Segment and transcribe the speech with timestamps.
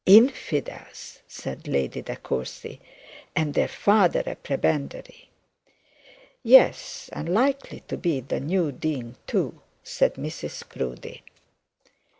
[0.07, 2.81] 'Infidels!' said Lady De Courcy,
[3.35, 5.29] 'and their father a prebendary!'
[6.41, 11.21] 'Yes, and likely to be the new dean too,' said Mrs Proudie.